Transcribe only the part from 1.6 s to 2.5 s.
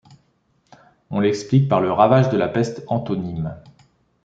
par les ravages de la